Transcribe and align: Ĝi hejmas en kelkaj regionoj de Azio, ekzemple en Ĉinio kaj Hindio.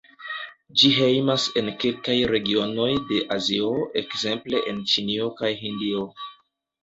Ĝi 0.81 0.87
hejmas 0.99 1.43
en 1.61 1.67
kelkaj 1.83 2.15
regionoj 2.31 2.87
de 3.11 3.19
Azio, 3.37 3.69
ekzemple 4.03 4.63
en 4.71 4.81
Ĉinio 4.95 5.29
kaj 5.43 5.53
Hindio. 5.61 6.03